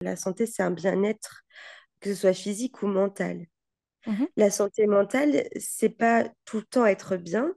[0.00, 1.42] La santé, c'est un bien-être,
[2.00, 3.46] que ce soit physique ou mental.
[4.06, 4.28] Mhm.
[4.36, 7.52] La santé mentale, c'est pas tout le temps être bien,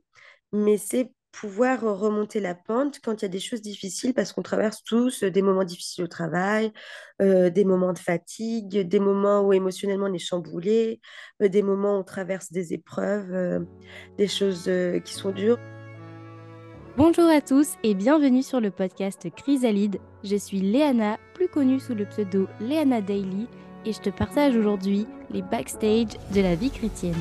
[0.51, 4.43] mais c'est pouvoir remonter la pente quand il y a des choses difficiles, parce qu'on
[4.43, 6.71] traverse tous des moments difficiles au travail,
[7.21, 11.01] euh, des moments de fatigue, des moments où émotionnellement on est chamboulé,
[11.41, 13.59] euh, des moments où on traverse des épreuves, euh,
[14.17, 15.57] des choses euh, qui sont dures.
[16.95, 19.97] Bonjour à tous et bienvenue sur le podcast Chrysalide.
[20.23, 23.47] Je suis Léana, plus connue sous le pseudo Léana Daily,
[23.83, 27.17] et je te partage aujourd'hui les backstage de la vie chrétienne.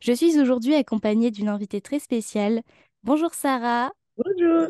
[0.00, 2.62] Je suis aujourd'hui accompagnée d'une invitée très spéciale.
[3.04, 3.92] Bonjour Sarah.
[4.16, 4.68] Bonjour.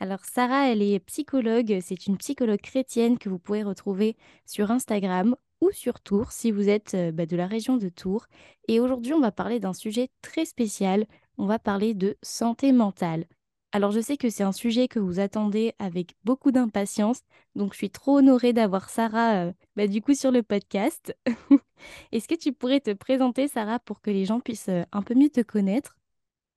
[0.00, 4.16] Alors Sarah, elle est psychologue, c'est une psychologue chrétienne que vous pouvez retrouver
[4.46, 8.26] sur Instagram ou sur Tours si vous êtes euh, bah, de la région de Tours.
[8.68, 11.06] Et aujourd'hui, on va parler d'un sujet très spécial.
[11.38, 13.26] On va parler de santé mentale.
[13.72, 17.20] Alors je sais que c'est un sujet que vous attendez avec beaucoup d'impatience,
[17.54, 21.16] donc je suis trop honorée d'avoir Sarah euh, bah, du coup sur le podcast.
[22.12, 25.14] Est-ce que tu pourrais te présenter Sarah pour que les gens puissent euh, un peu
[25.14, 25.96] mieux te connaître?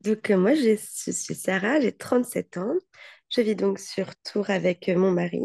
[0.01, 2.75] Donc, moi, je suis Sarah, j'ai 37 ans.
[3.29, 5.39] Je vis donc sur Tours avec mon mari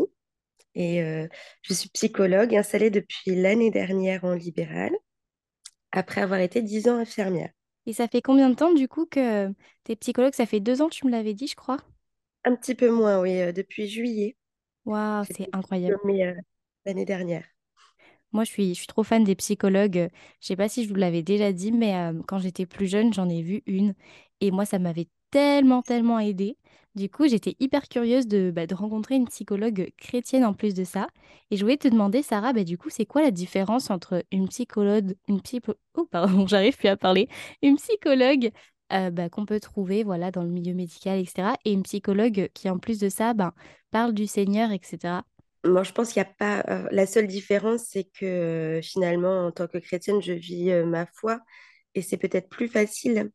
[0.79, 1.29] et euh,
[1.62, 4.93] je suis psychologue installée depuis l'année dernière en libéral,
[5.93, 7.51] après avoir été 10 ans infirmière.
[7.87, 9.48] Et ça fait combien de temps du coup que
[9.85, 10.33] tu es psychologue?
[10.35, 11.79] Ça fait deux ans, tu me l'avais dit, je crois.
[12.45, 14.37] Un petit peu moins, oui, euh, depuis juillet.
[14.85, 16.01] Waouh, c'est incroyable.
[16.23, 16.35] euh,
[16.87, 17.45] l'année dernière.
[18.33, 20.11] Moi, je suis, je suis trop fan des psychologues.
[20.41, 23.13] Je sais pas si je vous l'avais déjà dit, mais euh, quand j'étais plus jeune,
[23.15, 23.95] j'en ai vu une.
[24.41, 26.57] Et moi, ça m'avait tellement, tellement aidée.
[26.95, 30.85] Du coup, j'étais hyper curieuse de, bah, de rencontrer une psychologue chrétienne en plus de
[30.85, 31.07] ça.
[31.51, 34.48] Et je voulais te demander, Sarah, bah, du coup, c'est quoi la différence entre une
[34.48, 35.41] psychologue, une.
[35.95, 37.29] Oh, pardon, j'arrive plus à parler.
[37.62, 38.51] Une psychologue
[38.93, 41.57] euh, bah, qu'on peut trouver voilà, dans le milieu médical, etc.
[41.65, 43.55] Et une psychologue qui, en plus de ça, bah,
[43.91, 45.25] parle du Seigneur, etc.
[45.65, 46.65] Moi, je pense qu'il n'y a pas.
[46.69, 48.25] euh, la seule différence, c'est que
[48.79, 51.41] euh, finalement, en tant que chrétienne, je vis ma foi
[51.95, 53.31] et c'est peut-être plus facile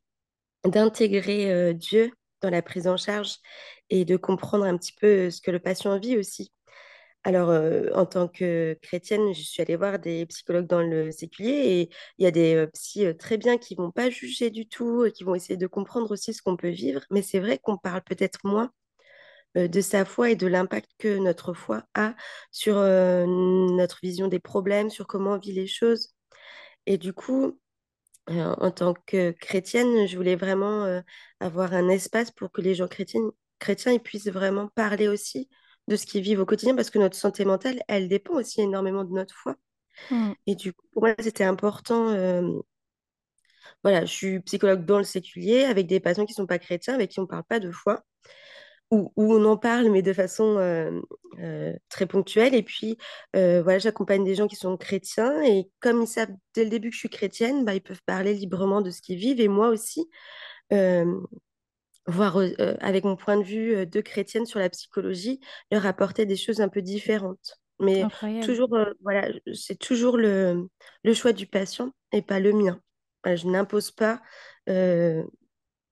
[0.65, 3.37] d'intégrer euh, Dieu dans la prise en charge
[3.89, 6.51] et de comprendre un petit peu euh, ce que le patient vit aussi.
[7.25, 11.51] Alors, euh, en tant que chrétienne, je suis allée voir des psychologues dans le séculier
[11.51, 14.67] et il y a des euh, psys euh, très bien qui vont pas juger du
[14.67, 17.01] tout, et qui vont essayer de comprendre aussi ce qu'on peut vivre.
[17.11, 18.71] Mais c'est vrai qu'on parle peut-être moins
[19.55, 22.15] de sa foi et de l'impact que notre foi a
[22.51, 26.15] sur notre vision des problèmes, sur comment on vit les choses.
[26.87, 27.59] Et du coup,
[28.29, 31.01] euh, en tant que chrétienne, je voulais vraiment euh,
[31.39, 33.21] avoir un espace pour que les gens chrétiens,
[33.59, 35.49] chrétiens ils puissent vraiment parler aussi
[35.87, 39.03] de ce qu'ils vivent au quotidien, parce que notre santé mentale, elle dépend aussi énormément
[39.03, 39.55] de notre foi.
[40.09, 42.09] Hmm, Et du coup, pour moi, c'était important.
[42.11, 42.41] euh,
[43.83, 46.93] voilà, je suis psychologue dans le séculier avec des patients qui ne sont pas chrétiens,
[46.95, 48.03] avec qui on ne parle pas de foi,
[48.93, 51.01] où on en parle, mais de façon euh,
[51.39, 52.55] euh, très ponctuelle.
[52.55, 52.97] Et puis,
[53.35, 56.89] euh, voilà, j'accompagne des gens qui sont chrétiens, et comme ils savent dès le début
[56.89, 59.69] que je suis chrétienne, bah, ils peuvent parler librement de ce qu'ils vivent, et moi
[59.69, 60.09] aussi.
[62.05, 62.37] voir
[62.81, 65.39] avec mon point de vue de chrétienne sur la psychologie,
[65.71, 67.59] leur apporter des choses un peu différentes.
[67.79, 68.45] Mais incroyable.
[68.45, 70.67] toujours, voilà, c'est toujours le,
[71.03, 72.79] le choix du patient et pas le mien.
[73.23, 74.21] Voilà, je n'impose pas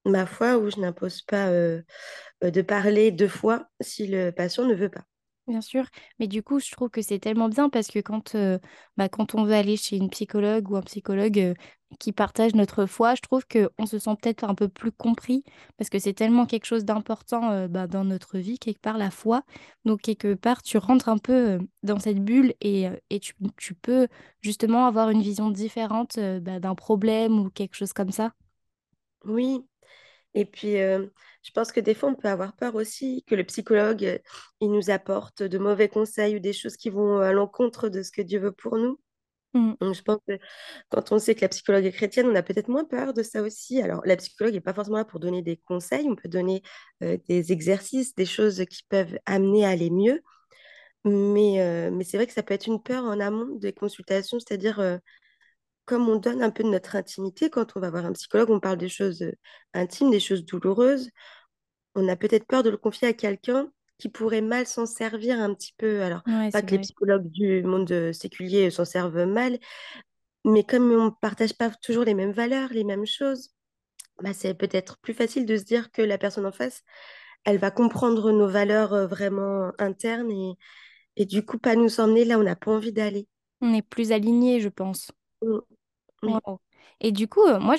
[0.05, 1.81] ma foi ou je n'impose pas euh,
[2.43, 5.05] de parler deux fois si le patient ne veut pas.
[5.47, 5.85] Bien sûr,
[6.19, 8.59] mais du coup, je trouve que c'est tellement bien parce que quand, euh,
[8.95, 11.53] bah, quand on veut aller chez une psychologue ou un psychologue euh,
[11.99, 15.43] qui partage notre foi, je trouve qu'on se sent peut-être un peu plus compris
[15.77, 19.09] parce que c'est tellement quelque chose d'important euh, bah, dans notre vie, quelque part, la
[19.11, 19.43] foi.
[19.83, 24.07] Donc, quelque part, tu rentres un peu dans cette bulle et, et tu, tu peux
[24.41, 28.31] justement avoir une vision différente bah, d'un problème ou quelque chose comme ça.
[29.25, 29.65] Oui,
[30.33, 31.05] Et puis, euh,
[31.43, 34.17] je pense que des fois, on peut avoir peur aussi que le psychologue, euh,
[34.61, 38.11] il nous apporte de mauvais conseils ou des choses qui vont à l'encontre de ce
[38.11, 38.99] que Dieu veut pour nous.
[39.53, 39.73] Mm.
[39.81, 40.37] Donc, je pense que
[40.89, 43.41] quand on sait que la psychologue est chrétienne, on a peut-être moins peur de ça
[43.41, 43.81] aussi.
[43.81, 46.61] Alors, la psychologue n'est pas forcément là pour donner des conseils, on peut donner
[47.03, 50.21] euh, des exercices, des choses qui peuvent amener à aller mieux.
[51.03, 54.99] Mais, mais c'est vrai que ça peut être une peur en amont des consultations, c'est-à-dire
[55.91, 58.59] comme on donne un peu de notre intimité quand on va voir un psychologue, on
[58.61, 59.33] parle des choses euh,
[59.73, 61.09] intimes, des choses douloureuses
[61.95, 65.53] on a peut-être peur de le confier à quelqu'un qui pourrait mal s'en servir un
[65.53, 66.01] petit peu.
[66.03, 69.59] Alors, Ouais, pas que les psychologues du monde euh, séculier s'en servent mal,
[70.45, 73.51] mais comme on ne partage pas toujours les mêmes valeurs, les mêmes choses,
[74.23, 76.83] bah, c'est peut-être plus facile de se dire que la personne en face,
[77.45, 80.55] elle va comprendre nos valeurs euh, vraiment internes et,
[81.17, 83.27] et du coup pas nous emmener là où on n'a pas envie d'aller.
[83.61, 85.11] On est plus aligné, je pense.
[86.99, 87.75] Et du coup, euh, moi,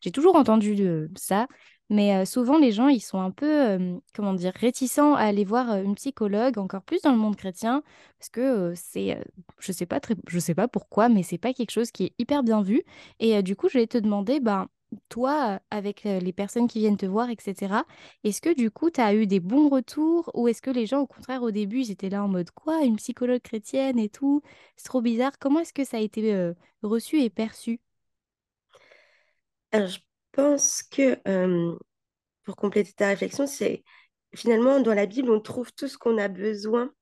[0.00, 0.76] j'ai toujours entendu
[1.16, 1.46] ça,
[1.88, 3.78] Mais euh, souvent, les gens, ils sont un peu,
[4.14, 7.82] comment dire, réticents à aller voir une psychologue, encore plus dans le monde chrétien,
[8.18, 9.22] parce que c'est,
[9.60, 12.42] je sais pas je sais pas pourquoi, mais c'est pas quelque chose qui est hyper
[12.42, 12.82] bien vu.
[13.20, 14.68] Et du coup, je vais te demander, ben,
[15.08, 17.84] toi, avec les personnes qui viennent te voir, etc.,
[18.24, 21.00] est-ce que du coup, tu as eu des bons retours ou est-ce que les gens,
[21.00, 24.42] au contraire, au début, ils étaient là en mode quoi, une psychologue chrétienne et tout,
[24.76, 25.38] c'est trop bizarre.
[25.38, 26.52] Comment est-ce que ça a été
[26.82, 27.80] reçu et perçu?
[29.72, 29.98] Alors, je
[30.32, 31.18] pense que
[32.44, 33.82] pour compléter ta réflexion, c'est
[34.34, 36.92] finalement dans la Bible, on trouve tout ce qu'on a besoin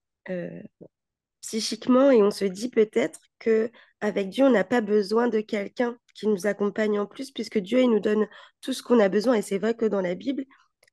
[1.44, 3.70] psychiquement et on se dit peut-être que
[4.00, 7.80] avec Dieu, on n'a pas besoin de quelqu'un qui nous accompagne en plus, puisque Dieu,
[7.80, 8.26] il nous donne
[8.60, 9.34] tout ce qu'on a besoin.
[9.34, 10.44] Et c'est vrai que dans la Bible,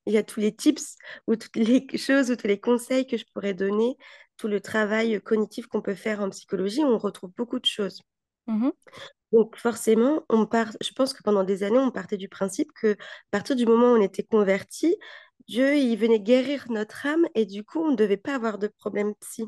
[0.06, 0.95] il y a tous les tips
[1.27, 3.98] ou toutes les choses ou tous les conseils que je pourrais donner,
[4.38, 8.01] tout le travail cognitif qu'on peut faire en psychologie, on retrouve beaucoup de choses.
[8.48, 8.71] Mmh
[9.31, 12.94] Donc forcément, on part, je pense que pendant des années, on partait du principe que
[12.94, 12.98] à
[13.31, 14.95] partir du moment où on était converti,
[15.48, 18.68] Dieu, il venait guérir notre âme et du coup, on ne devait pas avoir de
[18.68, 19.45] problème psy.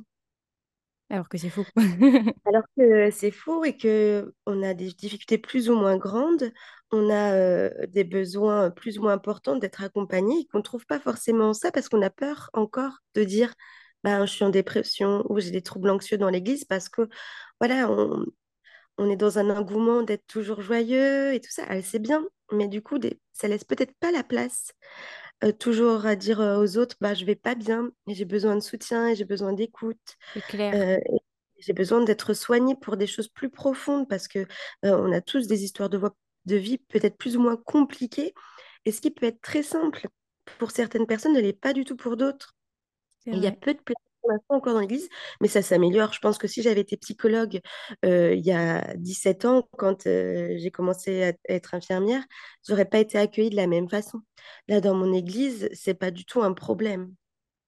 [1.10, 1.66] Alors que c'est faux.
[2.46, 6.52] Alors que c'est faux et que on a des difficultés plus ou moins grandes,
[6.92, 11.00] on a des besoins plus ou moins importants d'être accompagné et qu'on ne trouve pas
[11.00, 13.54] forcément ça parce qu'on a peur encore de dire
[14.04, 17.08] ben, je suis en dépression ou j'ai des troubles anxieux dans l'église parce que
[17.62, 18.26] voilà, on,
[18.98, 21.64] on est dans un engouement d'être toujours joyeux et tout ça.
[21.84, 24.74] C'est bien, mais du coup, des- ça laisse peut-être pas la place
[25.44, 28.62] euh, toujours à dire euh, aux autres bah, je vais pas bien j'ai besoin de
[28.62, 30.18] soutien et j'ai besoin d'écoute.
[30.34, 30.74] C'est clair.
[30.76, 30.98] Euh,
[31.60, 34.46] j'ai besoin d'être soignée pour des choses plus profondes parce que
[34.84, 38.34] on a tous des histoires de, voie- de vie peut-être plus ou moins compliquées.
[38.86, 40.08] Et ce qui peut être très simple
[40.58, 42.56] pour certaines personnes ne l'est pas du tout pour d'autres.
[43.32, 45.10] Il y a peu de places pour l'instant encore dans l'Église,
[45.42, 46.14] mais ça s'améliore.
[46.14, 47.62] Je pense que si j'avais été psychologue
[48.06, 52.24] euh, il y a 17 ans, quand euh, j'ai commencé à être infirmière,
[52.68, 54.22] j'aurais pas été accueillie de la même façon.
[54.70, 57.14] Là, dans mon Église, c'est pas du tout un problème.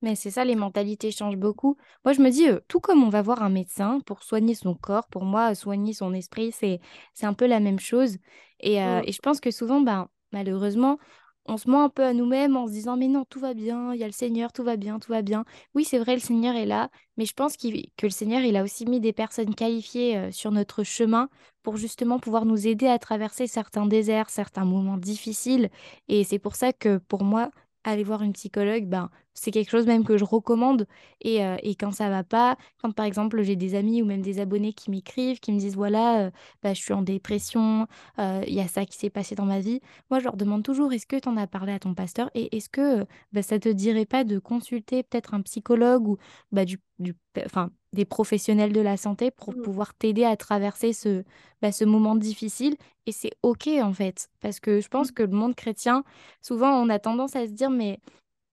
[0.02, 1.78] Mais c'est ça, les mentalités changent beaucoup.
[2.04, 4.76] Moi, je me dis, euh, tout comme on va voir un médecin pour soigner son
[4.76, 6.80] corps, pour moi, soigner son esprit, c'est,
[7.14, 8.18] c'est un peu la même chose.
[8.60, 11.00] Et, euh, Mm, et je pense que souvent, ben, malheureusement,
[11.48, 13.94] on se ment un peu à nous-mêmes en se disant, mais non, tout va bien,
[13.94, 15.46] il y a le Seigneur, tout va bien, tout va bien.
[15.76, 18.64] Oui, c'est vrai, le Seigneur est là, mais je pense que le Seigneur, il a
[18.64, 21.30] aussi mis des personnes qualifiées euh, sur notre chemin
[21.64, 25.70] pour justement pouvoir nous aider à traverser certains déserts, certains moments difficiles.
[26.08, 27.52] Et c'est pour ça que pour moi,
[27.84, 30.88] aller voir une psychologue, ben, c'est quelque chose même que je recommande.
[31.22, 34.22] Et, euh, et quand ça va pas, quand par exemple j'ai des amis ou même
[34.22, 36.32] des abonnés qui m'écrivent, qui me disent voilà, euh,
[36.64, 37.88] bah, je suis en dépression,
[38.20, 40.64] euh, il y a ça qui s'est passé dans ma vie, moi je leur demande
[40.64, 43.60] toujours est-ce que tu en as parlé à ton pasteur et est-ce que bah, ça
[43.60, 46.18] te dirait pas de consulter peut-être un psychologue ou
[46.52, 47.14] bah, du, du,
[47.46, 51.24] enfin, des professionnels de la santé pour mm, pouvoir t'aider à traverser ce,
[51.62, 52.78] bah, ce moment difficile?
[53.06, 56.04] Et c'est OK en fait, parce que je pense mm, que le monde chrétien,
[56.42, 58.00] souvent on a tendance à se dire mais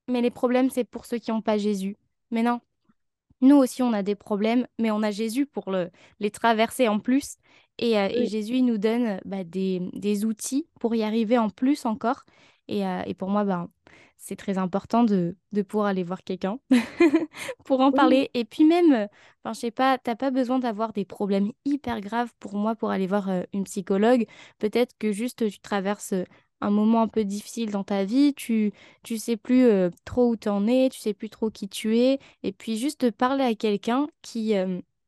[0.09, 1.97] mais les problèmes, c'est pour ceux qui n'ont pas Jésus.
[2.31, 2.61] Mais non,
[3.41, 5.91] nous aussi, on a des problèmes, mais on a Jésus pour le,
[6.21, 7.37] les traverser en plus.
[7.79, 11.39] Et, euh, et Jésus, il nous donne euh, bah, des, des outils pour y arriver
[11.39, 12.25] en plus encore.
[12.69, 13.69] Et, euh, et pour moi, ben,
[14.17, 16.61] c'est très important de, de pouvoir aller voir quelqu'un
[17.65, 18.31] pour en oui, parler.
[18.35, 19.09] Et puis même,
[19.43, 22.91] enfin, je sais pas, t'as pas besoin d'avoir des problèmes hyper graves pour moi pour
[22.91, 24.27] aller voir euh, une psychologue.
[24.59, 26.15] Peut-être que juste tu traverses
[26.63, 28.73] un moment un peu difficile dans ta vie, tu
[29.03, 29.69] tu sais plus
[30.05, 32.19] trop où tu en es, tu sais plus trop qui tu es.
[32.43, 34.55] Et puis juste parler à quelqu'un qui,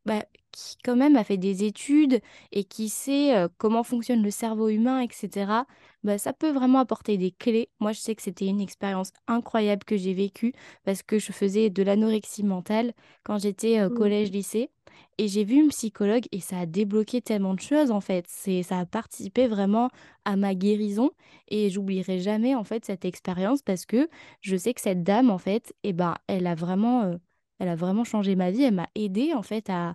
[0.07, 2.21] bah, qui quand même a fait des études
[2.53, 5.65] et qui sait euh, comment fonctionne le cerveau humain, etc.,
[6.05, 7.71] bah, ça peut vraiment apporter des clés.
[7.81, 10.53] Moi, je sais que c'était une expérience incroyable que j'ai vécue
[10.85, 12.93] parce que je faisais de l'anorexie mentale
[13.25, 14.71] quand j'étais euh, mm, collège-lycée.
[15.19, 18.27] Et j'ai vu une psychologue et ça a débloqué tellement de choses en fait.
[18.29, 19.89] C'est, ça a participé vraiment
[20.25, 21.11] à ma guérison
[21.49, 24.09] et j'oublierai jamais en fait cette expérience parce que
[24.41, 27.17] je sais que cette dame en fait, eh ben, elle a vraiment, euh,
[27.59, 28.65] elle a vraiment changé ma vie.
[28.65, 29.95] Elle m'a aidée en fait à,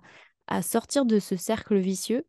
[0.50, 2.26] à sortir de ce cercle vicieux.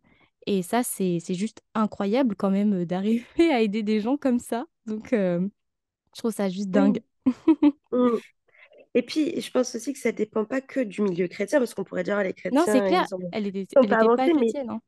[0.48, 4.66] Et ça, c'est, juste incroyable quand même euh, d'arriver à aider des gens comme ça.
[4.86, 5.40] Donc, euh,
[6.16, 7.01] je trouve ça juste dingue.
[7.25, 7.34] oui.
[7.92, 8.18] mm.
[8.94, 11.86] Et puis, je pense aussi que ça dépend pas que du milieu chrétien, parce qu'on
[11.86, 14.28] pourrait dire, ah, les Non, c'est chrétiens, clair, ont, elle était, ils ont elle pas
[14.28, 14.82] chrétienne, hein.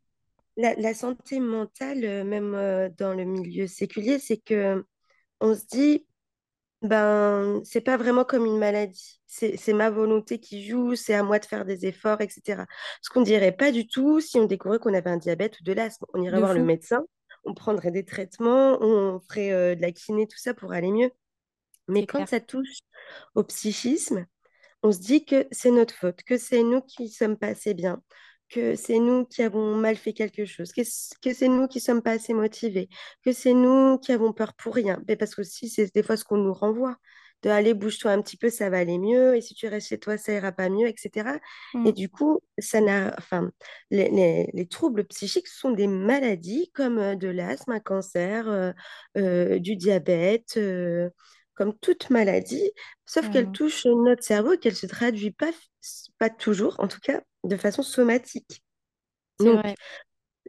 [0.58, 2.52] la, la santé mentale, euh, même
[2.98, 4.84] dans le milieu séculier, c'est que
[5.40, 6.06] on se dit,
[6.84, 9.22] ben, c'est pas vraiment comme une maladie.
[9.26, 12.66] C'est, ma volonté qui joue, c'est à moi de faire des efforts, etc.
[13.02, 15.72] Ce qu'on dirait pas du tout si on découvrait qu'on avait un diabète ou de
[15.72, 16.06] l'asthme.
[16.14, 17.04] On irait De voir le médecin,
[17.46, 21.10] on prendrait des traitements, on ferait euh, de la kiné, tout ça pour aller mieux.
[21.88, 22.30] Mais quand clair.
[22.30, 22.80] ça touche
[23.34, 24.26] au psychisme,
[24.84, 28.04] on se dit que c'est notre faute, que c'est nous qui sommes pas assez bien,
[28.54, 32.12] que c'est nous qui avons mal fait quelque chose, que c'est nous qui sommes pas
[32.12, 32.90] assez motivés,
[33.24, 35.02] que c'est nous qui avons peur pour rien.
[35.08, 36.98] Mais parce que aussi, c'est des fois ce qu'on nous renvoie.
[37.42, 39.36] De aller, bouge-toi un petit peu, ça va aller mieux.
[39.36, 41.40] Et si tu restes chez toi, ça ira pas mieux, etc.
[41.84, 41.94] Et Mm.
[41.94, 43.52] du coup, ça n'a, enfin,
[43.92, 48.72] les, les- les troubles psychiques sont des maladies comme euh, de l'asthme, un cancer, euh,
[49.18, 51.10] euh, du diabète, euh,
[51.56, 52.72] comme toute maladie,
[53.06, 53.52] sauf qu'elle Carrément.
[53.52, 55.52] touche notre cerveau et qu'elle se traduit pas,
[56.18, 58.64] pas toujours, en tout cas, de façon somatique.
[59.40, 59.76] Donc, vrai.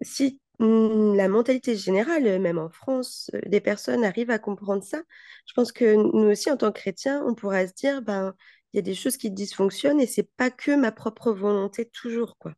[0.02, 4.84] si mm, la mentalité générale, euh, même en France, euh, des personnes arrivent à comprendre
[4.84, 5.02] ça,
[5.46, 8.34] je pense que nous aussi, en tant que chrétiens, on pourra se dire, ben,
[8.72, 12.36] il y a des choses qui dysfonctionnent et c'est pas que ma propre volonté toujours,
[12.38, 12.54] quoi.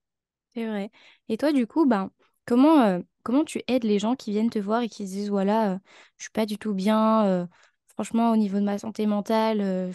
[0.54, 0.90] C'est vrai.
[1.28, 2.10] Et toi, du coup, ben,
[2.46, 5.28] comment, euh, comment tu aides les gens qui viennent te voir et qui se disent,
[5.30, 5.78] voilà, euh,
[6.16, 7.46] je suis pas du tout bien, euh,
[7.88, 9.92] franchement, au niveau de ma santé mentale,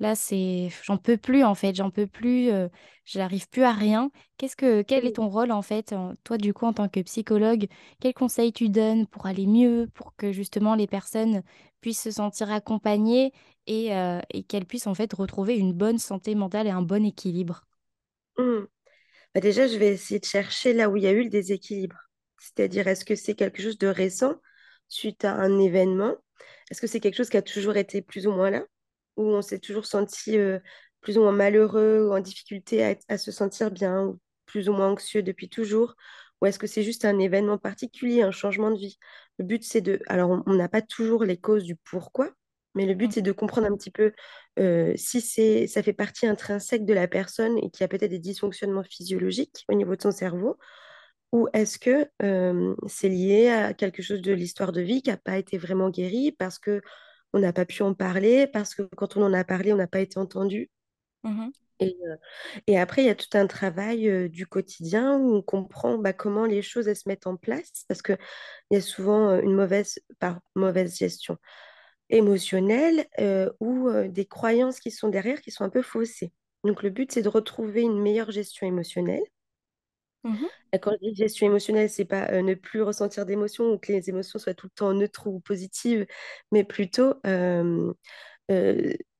[0.00, 2.68] là, c'est, j'en peux plus, en fait, j'en peux plus, euh,
[3.04, 4.10] j'arrive plus à rien.
[4.36, 7.00] Qu'est-ce que, quel est ton rôle, en fait, en- toi, du coup, en tant que
[7.00, 7.66] psychologue,
[8.00, 11.42] quels conseils tu donnes pour aller mieux, pour que, justement, les personnes
[11.80, 13.32] puissent se sentir accompagnées
[13.66, 17.04] et, euh, et qu'elles puissent, en fait, retrouver une bonne santé mentale et un bon
[17.04, 17.64] équilibre?
[18.38, 18.64] Mm.
[19.34, 21.96] Bah déjà, je vais essayer de chercher là où il y a eu le déséquilibre.
[22.38, 24.36] C'est-à-dire, est-ce que c'est quelque chose de récent
[24.88, 26.16] suite à un événement?
[26.70, 28.64] Est-ce que c'est quelque chose qui a toujours été plus ou moins là?
[29.16, 30.58] Ou on s'est toujours senti euh,
[31.00, 34.72] plus ou moins malheureux ou en difficulté à, à se sentir bien, ou plus ou
[34.72, 35.94] moins anxieux depuis toujours?
[36.40, 38.98] Ou est-ce que c'est juste un événement particulier, un changement de vie?
[39.38, 40.00] Le but, c'est de...
[40.06, 42.30] Alors, on on n'a pas toujours les causes du pourquoi,
[42.74, 44.12] mais le but, c'est de comprendre un petit peu
[44.58, 48.10] euh, si c'est, ça fait partie intrinsèque de la personne et qu'il y a peut-être
[48.10, 50.58] des dysfonctionnements physiologiques au niveau de son cerveau,
[51.32, 55.16] ou est-ce que euh, c'est lié à quelque chose de l'histoire de vie qui n'a
[55.16, 56.82] pas été vraiment guéri parce que
[57.32, 59.86] on n'a pas pu en parler, parce que quand on en a parlé, on n'a
[59.88, 60.70] pas été entendu.
[61.22, 62.16] Mhm, Et, euh,
[62.66, 66.14] et après, il y a tout un travail euh, du quotidien où on comprend bah,
[66.14, 68.16] comment les choses elles se mettent en place, parce qu'il
[68.70, 71.36] y a souvent euh, une mauvaise, par mauvaise gestion
[72.10, 76.32] émotionnelles euh, ou des croyances qui sont derrière qui sont un peu faussées.
[76.64, 79.22] Donc le but, c'est de retrouver une meilleure gestion émotionnelle.
[80.72, 83.92] Et quand je dis gestion émotionnelle, c'est pas euh, ne plus ressentir d'émotions ou que
[83.92, 86.06] les émotions soient tout le temps neutres ou positives,
[86.52, 87.14] mais plutôt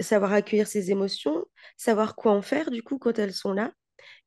[0.00, 1.44] savoir accueillir ses émotions,
[1.76, 3.72] savoir quoi en faire du coup quand elles sont là,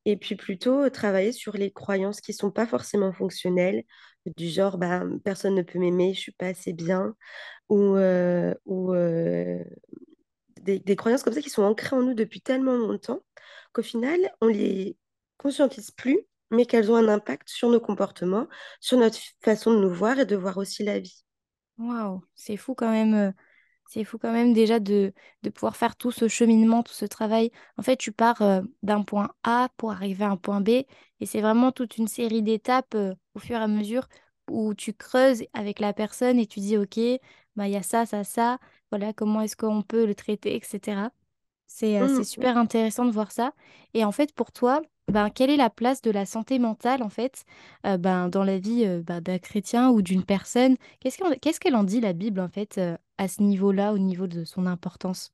[0.05, 3.83] et puis plutôt travailler sur les croyances qui sont pas forcément fonctionnelles,
[4.38, 7.15] du genre bah, personne ne peut m'aimer, je suis pas assez bien,
[7.69, 7.95] ou,
[10.62, 13.21] des, des croyances comme ça qui sont ancrées en nous depuis tellement longtemps
[13.74, 14.98] qu'au final, on les
[15.38, 16.19] conscientise plus,
[16.51, 18.48] mais qu'elles ont un impact sur nos comportements,
[18.79, 21.24] sur notre façon de nous voir et de voir aussi la vie.
[21.77, 23.13] Waouh, c'est fou quand même.
[23.13, 23.32] euh,
[23.88, 25.13] C'est fou quand même déjà de,
[25.44, 27.51] de pouvoir faire tout ce cheminement, tout ce travail.
[27.77, 31.27] En fait, tu pars euh, d'un point A pour arriver à un point B et
[31.27, 34.08] c'est vraiment toute une série d'étapes euh, au fur et à mesure
[34.50, 37.00] où tu creuses avec la personne et tu dis, OK,
[37.58, 38.60] bah, il y a ça, ça, ça,
[38.91, 41.12] voilà, comment est-ce qu'on peut le traiter, etc.
[41.68, 42.25] C'est c'est Mmh.
[42.25, 43.53] super intéressant de voir ça.
[43.94, 47.10] Et en fait, pour toi, ben, quelle est la place de la santé mentale, en
[47.10, 47.46] fait,
[47.86, 50.75] euh, ben, dans la vie euh, ben, d'un chrétien ou d'une personne?
[51.00, 54.44] Qu'est-ce qu'elle en dit, la Bible, en fait, euh, à ce niveau-là, au niveau de
[54.46, 55.34] son importance?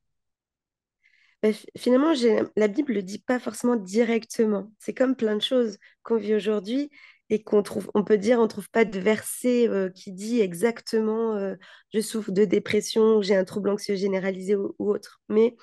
[1.44, 2.14] Bah, fi- finalement,
[2.56, 4.72] la Bible ne le dit pas forcément directement.
[4.80, 6.90] C'est comme plein de choses qu'on vit aujourd'hui
[7.30, 11.38] et qu'on trouve, on peut dire, on ne trouve pas de verset qui dit exactement
[11.94, 15.22] je souffre de dépression, j'ai un trouble anxieux généralisé ou, ou autre.
[15.30, 15.56] Mais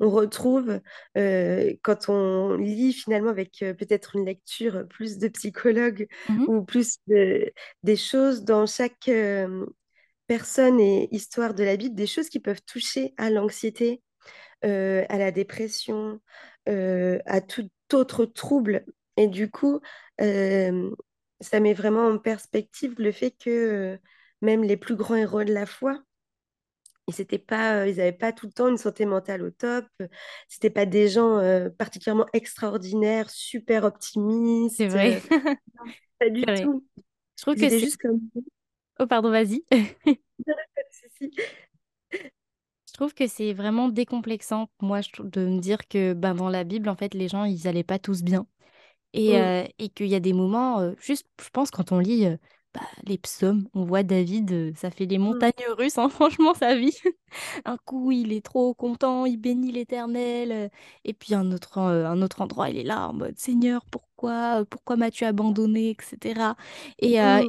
[0.00, 0.80] on retrouve,
[1.16, 6.62] euh, quand on lit finalement avec euh, peut-être une lecture plus de psychologue Mhm, ou
[6.64, 7.52] plus de-
[7.82, 9.66] des choses dans chaque euh,
[10.28, 14.02] personne et histoire de la Bible, des choses qui peuvent toucher à l'anxiété
[14.62, 16.20] à la dépression,
[16.66, 18.84] à tout autre trouble.
[19.16, 19.80] Et du coup,
[21.40, 23.98] ça met vraiment en perspective le fait que
[24.42, 26.02] même les plus grands héros de la foi,
[27.18, 29.86] ils n'étaient pas, euh, ils n'avaient pas tout le temps une santé mentale au top.
[30.48, 33.84] C'était pas des gens euh, particulièrement extraordinaires, super
[34.78, 34.88] C'est optimistes.
[34.88, 35.16] vrai.
[35.16, 35.20] euh,
[36.18, 36.70] pas du C'est vrai.
[36.70, 36.86] tout.
[37.38, 37.80] Je trouve Ils que c'est...
[37.80, 38.20] juste comme
[38.98, 39.64] Oh, pardon, vas-y.
[42.88, 46.88] Je trouve que c'est vraiment décomplexant, moi, de me dire que ben, dans la Bible,
[46.88, 48.46] en fait, les gens, ils allaient pas tous bien.
[49.14, 52.26] Et, euh, et qu'il y a des moments, euh, juste, je pense, quand on lit
[52.26, 52.36] euh,
[52.74, 56.54] bah, les psaumes, on voit David, euh, ça fait les mm, montagnes russes, hein, franchement,
[56.54, 56.96] sa vie.
[57.64, 60.52] Un coup, il est trop content, il bénit l'Éternel.
[60.52, 60.68] euh,
[61.04, 64.64] et puis un autre, euh, un autre endroit, il est là en mode Seigneur, pourquoi,
[64.70, 66.56] pourquoi m'as-tu abandonné, etc.
[66.98, 67.42] Et, euh.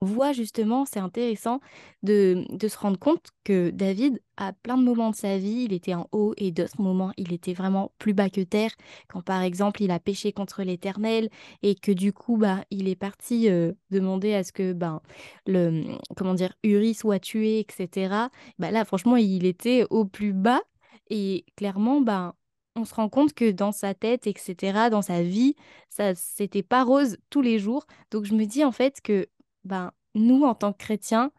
[0.00, 1.60] Voit justement, c'est intéressant
[2.02, 5.72] de, de se rendre compte que David, à plein de moments de sa vie, il
[5.72, 8.70] était en haut et d'autres moments, il était vraiment plus bas que terre.
[9.08, 11.28] Quand par exemple, il a péché contre l'Éternel
[11.62, 15.00] et que du coup, bah, il est parti euh, demander à ce que ben,
[15.46, 15.84] le,
[16.16, 18.28] comment dire, Uri soit tué, etc.
[18.58, 20.62] Bah, là, franchement, il était au plus bas
[21.10, 22.34] et clairement, ben,
[22.76, 25.56] on se rend compte que dans sa tête, etc., dans sa vie,
[25.90, 27.86] ça, c'était pas rose tous les jours.
[28.10, 29.26] Donc je me dis en fait que
[29.68, 31.32] ben, nous, en tant que chrétiens,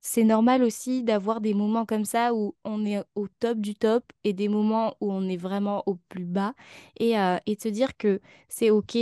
[0.00, 4.04] c'est normal aussi d'avoir des moments comme ça où on est au top du top
[4.24, 6.54] et des moments où on est vraiment au plus bas
[7.00, 8.96] et, euh, et de se dire que c'est OK,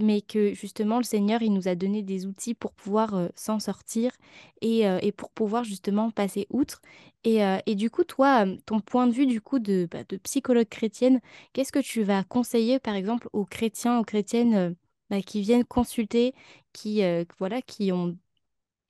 [0.00, 3.58] mais que justement le Seigneur, il nous a donné des outils pour pouvoir euh, s'en
[3.60, 4.12] sortir
[4.62, 6.80] et, euh, et pour pouvoir justement passer outre.
[7.24, 10.68] Et, et du coup, toi, ton point de vue du coup de, bah, de psychologue
[10.68, 11.20] chrétienne,
[11.52, 14.76] qu'est-ce que tu vas conseiller par exemple aux chrétiens, aux chrétiennes
[15.10, 16.34] bah, qui viennent consulter,
[16.72, 18.18] qui, euh, voilà, qui ont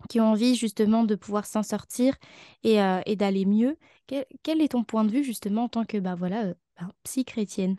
[0.08, 2.16] qui ont envie justement de pouvoir s'en sortir
[2.64, 3.76] et, euh, et d'aller mieux.
[4.06, 6.88] Quel, quel est ton point de vue justement en tant que bah, voilà, euh, bah,
[7.04, 7.76] psy-chrétienne?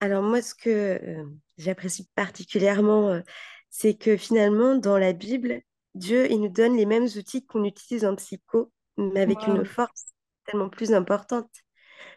[0.00, 1.26] Alors moi, ce que
[1.58, 3.20] j'apprécie particulièrement,
[3.70, 5.62] c'est que finalement, dans la Bible,
[5.94, 10.06] Dieu, il nous donne les mêmes outils qu'on utilise en psycho, mais avec une force
[10.44, 11.50] tellement plus importante.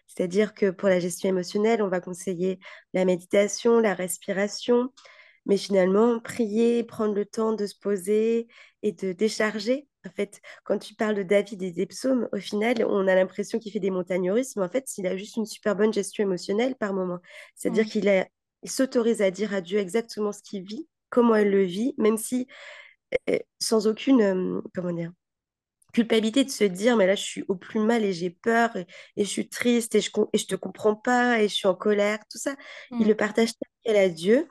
[0.10, 2.60] C'est-à-dire que pour la gestion émotionnelle, on va conseiller
[2.94, 4.92] la méditation, la respiration,
[5.46, 8.48] mais finalement, prier, prendre le temps de se poser
[8.84, 9.88] et de décharger.
[10.06, 13.60] En fait, quand tu parles de David et des psaumes, au final, on a l'impression
[13.60, 16.24] qu'il fait des montagnes russes, mais en fait, il a juste une super bonne gestion
[16.24, 17.20] émotionnelle par moment.
[17.56, 18.10] C'est-à-dire qu'il
[18.64, 22.18] il s'autorise à dire à Dieu exactement ce qu'il vit, comment il le vit, même
[22.18, 22.48] si
[23.30, 25.12] euh, sans aucune, euh, comment dire,
[25.94, 28.88] culpabilité de se dire, mais là, je suis au plus mal et j'ai peur et,
[29.18, 31.76] et je suis triste et je, et je te comprends pas et je suis en
[31.76, 32.56] colère, tout ça.
[33.00, 33.10] Il Mm.
[33.10, 34.48] le partage tel quel à Dieu.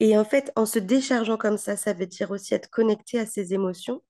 [0.00, 3.26] Et en fait, en se déchargeant comme ça, ça veut dire aussi être connecté à
[3.26, 4.02] ses émotions,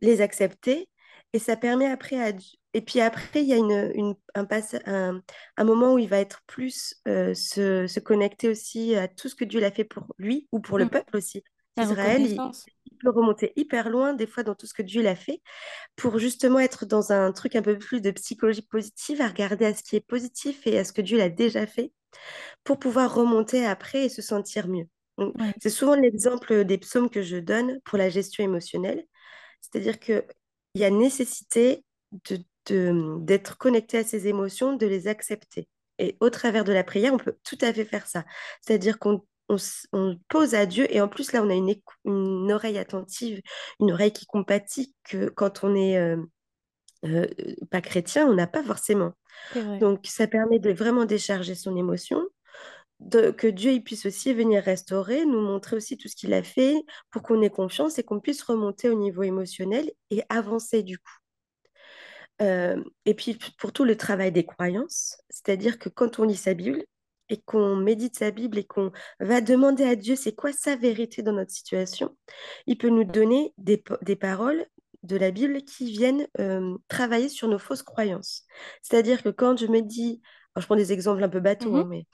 [0.00, 0.88] les accepter.
[1.32, 2.32] Et ça permet après à...
[2.74, 5.22] Et puis après, il y a une, une- un, passe- un,
[5.56, 9.34] un moment où il va être plus euh, se, se connecter aussi à tout ce
[9.34, 10.88] que Dieu a fait pour lui ou pour le Mm.
[10.88, 11.44] peuple aussi.
[11.76, 12.42] La Israël, il
[13.02, 15.42] peut remonter hyper loin des fois dans tout ce que Dieu l'a fait
[15.96, 19.74] pour justement être dans un truc un peu plus de psychologie positive, à regarder à
[19.74, 21.92] ce qui est positif et à ce que Dieu l'a déjà fait
[22.64, 24.86] pour pouvoir remonter après et se sentir mieux.
[25.18, 25.52] Ouais.
[25.60, 29.04] c'est souvent l'exemple des psaumes que je donne pour la gestion émotionnelle.
[29.60, 30.24] C'est-à-dire qu'il
[30.74, 31.84] y a nécessité
[32.30, 35.68] de, de- d'être connecté à ses émotions, de les accepter.
[35.98, 38.24] Et au travers de la prière, on peut tout à fait faire ça.
[38.62, 39.24] C'est-à-dire qu'on
[39.92, 43.40] on, pose à Dieu et en plus là, on a une, oreille attentive,
[43.80, 46.16] une oreille qui compatit que quand on est euh,
[47.04, 47.26] euh,
[47.70, 49.12] pas chrétien, on n'a pas forcément.
[49.80, 52.22] Donc, ça permet de vraiment décharger son émotion
[53.00, 56.42] de- que Dieu il puisse aussi venir restaurer, nous montrer aussi tout ce qu'il a
[56.42, 60.98] fait pour qu'on ait confiance et qu'on puisse remonter au niveau émotionnel et avancer du
[60.98, 61.18] coup.
[62.40, 66.54] Euh, et puis pour tout le travail des croyances, c'est-à-dire que quand on lit sa
[66.54, 66.84] Bible
[67.28, 71.22] et qu'on médite sa Bible et qu'on va demander à Dieu c'est quoi sa vérité
[71.22, 72.16] dans notre situation,
[72.66, 74.66] il peut nous donner des, des paroles
[75.02, 78.44] de la Bible qui viennent euh, travailler sur nos fausses croyances.
[78.82, 80.20] C'est-à-dire que quand je me dis,
[80.54, 81.76] alors je prends des exemples un peu bateaux, Mhm.
[81.76, 82.06] hein, mais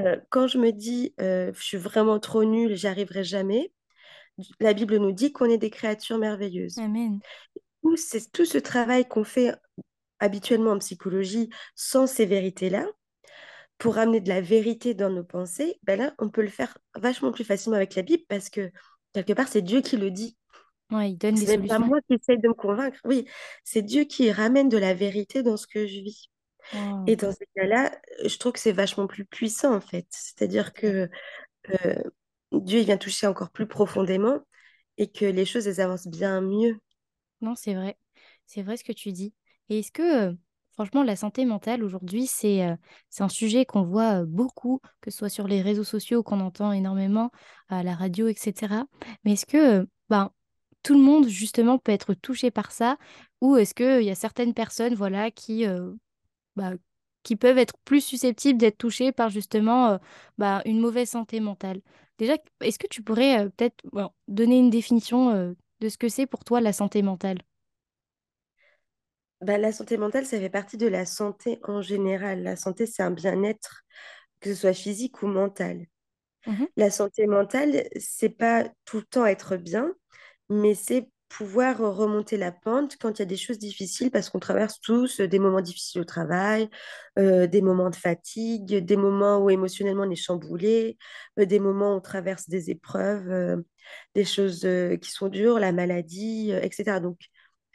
[0.00, 3.72] euh, quand je me dis euh, je suis vraiment trop nulle, j'y arriverai jamais,
[4.60, 6.78] la Bible nous dit qu'on est des créatures merveilleuses.
[6.78, 7.20] Amen.
[7.82, 9.54] Tout ce travail qu'on fait
[10.18, 12.86] habituellement en psychologie sans ces vérités-là,
[13.78, 17.32] pour amener de la vérité dans nos pensées, ben là, on peut le faire vachement
[17.32, 18.70] plus facilement avec la Bible parce que
[19.12, 20.36] quelque part, c'est Dieu qui le dit.
[20.90, 22.98] Ouais, il donne des C'est pas moi qui essaye de me convaincre.
[23.04, 23.26] Oui,
[23.64, 26.30] c'est Dieu qui ramène de la vérité dans ce que je vis.
[27.06, 30.06] Et dans ces cas-là, je trouve que c'est vachement plus puissant en fait.
[30.10, 31.08] C'est-à-dire que
[31.84, 32.02] euh,
[32.52, 34.40] Dieu il vient toucher encore plus profondément
[34.98, 36.78] et que les choses elles avancent bien mieux.
[37.40, 37.96] Non, c'est vrai.
[38.46, 39.34] C'est vrai ce que tu dis.
[39.68, 40.32] Et est-ce que, euh,
[40.76, 42.76] franchement, la santé mentale aujourd'hui, c'est euh,
[43.20, 47.30] un sujet qu'on voit beaucoup, que ce soit sur les réseaux sociaux, qu'on entend énormément
[47.68, 48.84] à la radio, etc.
[49.24, 50.30] Mais est-ce que, ben,
[50.82, 52.98] tout le monde, justement, peut être touché par ça?
[53.40, 55.64] Ou est-ce qu'il y a certaines personnes, voilà, qui,
[56.56, 56.72] bah,
[57.22, 59.98] qui peuvent être plus susceptibles d'être touchées par, justement,
[60.38, 61.80] bah, une mauvaise santé mentale?
[62.18, 63.82] Déjà, est-ce que tu pourrais peut-être
[64.28, 67.38] donner une définition de ce que c'est pour toi la santé mentale?
[69.42, 72.42] Bah, la santé mentale, ça fait partie de la santé en général.
[72.42, 73.82] La santé, c'est un bien-être,
[74.40, 75.86] que ce soit physique ou mental.
[76.46, 76.68] Mhm.
[76.76, 79.92] La santé mentale, c'est pas tout le temps être bien,
[80.48, 84.38] mais c'est pouvoir remonter la pente quand il y a des choses difficiles, parce qu'on
[84.38, 86.70] traverse tous des moments difficiles au travail,
[87.18, 90.96] euh, des moments de fatigue, des moments où émotionnellement on est chamboulé,
[91.40, 93.56] euh, des moments où on traverse des épreuves, euh,
[94.14, 97.00] des choses euh, qui sont dures, la maladie, euh, etc.
[97.00, 97.18] Donc,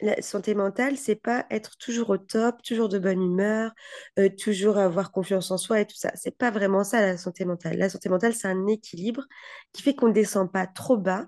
[0.02, 3.72] la santé mentale, c'est pas être toujours au top, toujours de bonne humeur,
[4.20, 6.12] euh, toujours avoir confiance en soi et tout ça.
[6.16, 7.78] C'est pas vraiment ça la santé mentale.
[7.78, 9.24] La santé mentale, c'est un équilibre
[9.74, 11.28] qui fait qu'on ne descend pas trop bas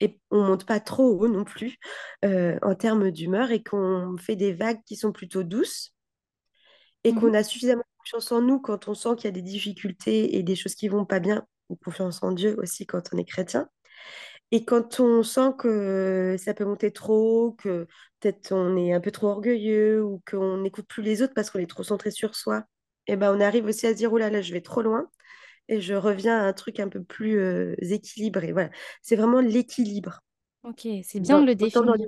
[0.00, 1.76] et on monte pas trop haut non plus
[2.24, 5.94] euh, en termes d'humeur et qu'on fait des vagues qui sont plutôt douces
[7.04, 7.14] et Mhm.
[7.14, 10.42] qu'on a suffisamment confiance en nous quand on sent qu'il y a des difficultés et
[10.42, 13.68] des choses qui vont pas bien, ou confiance en Dieu aussi quand on est chrétien.
[14.54, 17.88] Et quand on sent que ça peut monter trop, que
[18.20, 21.58] peut-être on est un peu trop orgueilleux ou qu'on n'écoute plus les autres parce qu'on
[21.58, 22.62] est trop centré sur soi,
[23.08, 25.10] et ben on arrive aussi à se dire, oh là là, je vais trop loin
[25.66, 28.52] et je reviens à un truc un peu plus euh, équilibré.
[28.52, 28.70] Voilà,
[29.02, 30.20] c'est vraiment l'équilibre.
[30.62, 31.96] Ok, c'est bien de le définir.
[31.96, 32.06] les...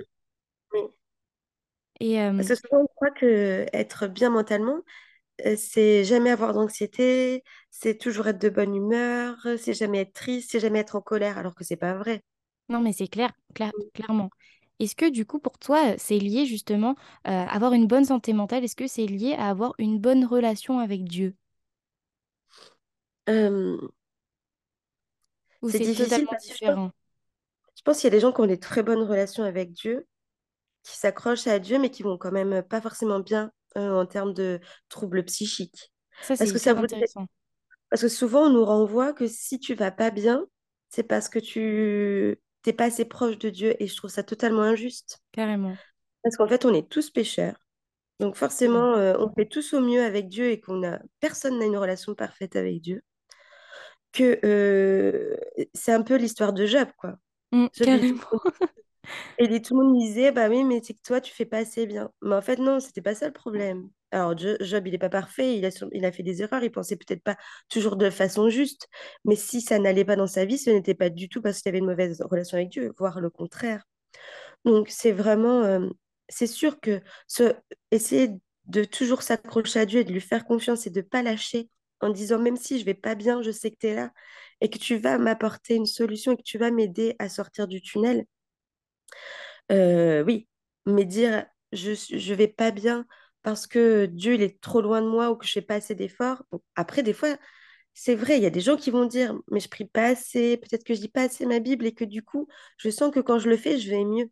[1.99, 4.79] Et euh, Parce que souvent, on croit que être bien mentalement,
[5.45, 10.51] euh, c'est jamais avoir d'anxiété, c'est toujours être de bonne humeur, c'est jamais être triste,
[10.51, 12.23] c'est jamais être en colère, alors que c'est pas vrai.
[12.69, 14.29] Non, mais c'est clair, clair- clairement.
[14.79, 16.95] Est-ce que du coup, pour toi, c'est lié justement
[17.27, 18.63] euh, avoir une bonne santé mentale?
[18.63, 21.35] Est-ce que c'est lié à avoir une bonne relation avec Dieu?
[23.29, 23.77] Euh,
[25.61, 26.91] Ou c'est totalement je pense, différent?
[27.75, 30.07] je pense qu'il y a des gens qui ont des très bonnes relations avec Dieu,
[30.83, 34.33] qui s'accrochent à Dieu, mais qui vont quand même pas forcément bien euh, en termes
[34.33, 35.91] de troubles psychiques.
[36.21, 37.27] Ça, c'est ça intéressant,
[37.89, 40.45] Parce que souvent, on nous renvoie que si tu vas pas bien,
[40.89, 44.61] c'est parce que tu t'es pas assez proche de Dieu, et je trouve ça totalement
[44.61, 45.21] injuste.
[45.31, 45.77] carrément.
[46.23, 47.55] Parce qu'en fait, on est tous pécheurs.
[48.19, 51.65] Donc forcément, euh, on fait tous au mieux avec Dieu et qu'on a personne n'a
[51.65, 53.03] une relation parfaite avec Dieu.
[54.11, 55.37] Que euh,
[55.73, 57.17] c'est un peu l'histoire de Job, quoi.
[57.51, 58.41] Mm, Job, il carrément.
[59.37, 61.59] Et tout le monde me disait, bah oui, mais c'est que toi, tu fais pas
[61.59, 62.11] assez bien.
[62.21, 63.89] Mais en fait, non, c'était pas ça le problème.
[64.11, 66.71] Alors, Jo- Job, il est pas parfait, il a, il a fait des erreurs, il
[66.71, 67.37] pensait peut-être pas
[67.69, 68.87] toujours de façon juste.
[69.25, 71.69] Mais si ça n'allait pas dans sa vie, ce n'était pas du tout parce qu'il
[71.69, 73.83] avait une mauvaise relation avec Dieu, voire le contraire.
[74.65, 75.89] Donc, c'est vraiment, euh,
[76.29, 77.01] c'est sûr que
[77.91, 78.29] essayer
[78.65, 81.69] de toujours s'accrocher à Dieu et de lui faire confiance et de pas lâcher
[82.01, 84.11] en disant, même si je vais pas bien, je sais que tu es là
[84.61, 87.81] et que tu vas m'apporter une solution et que tu vas m'aider à sortir du
[87.81, 88.25] tunnel
[89.71, 90.47] euh, oui,
[90.85, 93.05] mais dire je je vais pas bien
[93.43, 95.95] parce que Dieu il est trop loin de moi ou que je fais pas assez
[95.95, 96.43] d'efforts.
[96.51, 97.37] Bon, après, des fois,
[97.93, 100.57] c'est vrai, il y a des gens qui vont dire mais je prie pas assez,
[100.57, 103.19] peut-être que je lis pas assez ma Bible et que du coup, je sens que
[103.21, 104.29] quand je le fais, je vais mieux.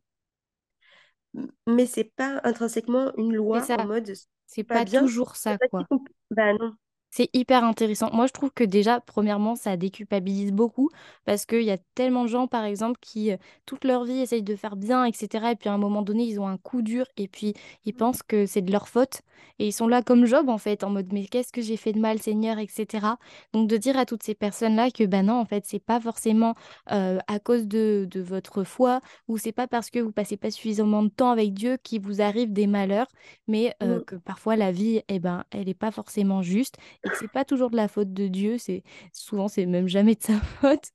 [1.67, 3.75] Mais c'est pas intrinsèquement une loi ça.
[3.75, 4.11] en mode
[4.47, 5.05] C'est pas pas bien.
[5.05, 5.87] toujours ça, quoi.
[6.31, 6.75] Bah non.
[7.15, 8.09] C'est hyper intéressant.
[8.11, 10.89] Moi, je trouve que déjà, premièrement, ça déculpabilise beaucoup
[11.23, 14.43] parce qu'il y a tellement de gens, par exemple, qui, euh, toute leur vie, essayent
[14.43, 15.51] de faire bien, etc.
[15.53, 17.53] Et puis, à un moment donné, ils ont un coup dur et puis
[17.85, 19.21] ils pensent que c'est de leur faute.
[19.59, 21.93] Et ils sont là comme Job, en fait, en mode, mais qu'est-ce que j'ai fait
[21.93, 23.07] de mal, Seigneur, etc.
[23.53, 26.53] Donc, de dire à toutes ces personnes-là que, ben non, en fait, c'est pas forcément
[26.91, 28.99] euh, à cause de, de votre foi
[29.29, 32.21] ou c'est pas parce que vous passez pas suffisamment de temps avec Dieu qu'il vous
[32.21, 33.07] arrive des malheurs,
[33.47, 36.77] mais euh, Mm, que parfois la vie, eh ben, elle n'est pas forcément juste
[37.11, 40.39] c'est pas toujours de la faute de Dieu, c'est souvent c'est même jamais de sa
[40.61, 40.91] faute.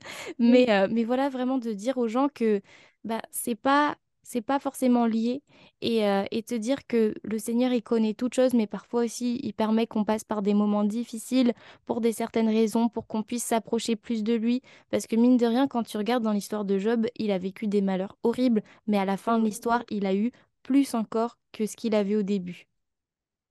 [0.46, 2.60] mm, Mais, euh, mais voilà, vraiment de dire aux gens que
[3.04, 5.42] bah, c'est pas c'est pas forcément lié
[5.80, 9.40] et, euh, et te dire que le Seigneur il connaît toutes choses, mais parfois aussi
[9.42, 11.52] il permet qu'on passe par des moments difficiles
[11.86, 14.62] pour des certaines raisons, pour qu'on puisse s'approcher plus de lui.
[14.90, 17.66] Parce que mine de rien, quand tu regardes dans l'histoire de Job, il a vécu
[17.66, 19.44] des malheurs horribles, mais à la fin de mm.
[19.44, 20.30] l'histoire, il a eu
[20.62, 22.66] plus encore que ce qu'il avait au début.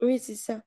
[0.01, 0.61] Oui, c'est ça.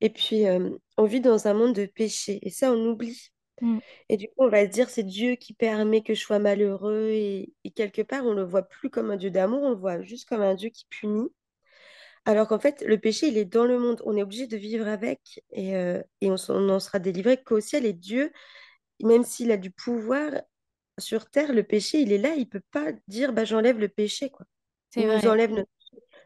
[0.00, 3.30] Et puis, euh, on vit dans un monde de péché et ça, on oublie.
[3.62, 6.38] Mm, Et du coup, on va se dire, c'est Dieu qui permet que je sois
[6.38, 7.08] malheureux.
[7.10, 10.02] Et, et quelque part, on le voit plus comme un Dieu d'amour, on le voit
[10.02, 11.28] juste comme un Dieu qui punit.
[12.24, 14.02] Alors qu'en fait, le péché, il est dans le monde.
[14.04, 17.42] On est obligé de vivre avec et, euh, et on s'en- on en sera délivré
[17.42, 17.86] qu'au ciel.
[17.86, 18.32] Et Dieu,
[19.02, 20.32] même s'il a du pouvoir
[20.98, 22.34] sur terre, le péché, il est là.
[22.36, 24.46] Il peut pas dire, bah, j'enlève le péché, quoi.
[24.96, 25.70] Il nous enlève notre-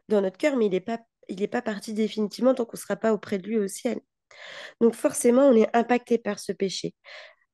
[0.08, 2.80] dans notre cœur, mais il n'est pas, il est pas parti définitivement tant qu'on ne
[2.80, 4.00] sera pas auprès de lui au ciel.
[4.80, 6.94] Donc forcément, on est impacté par ce péché.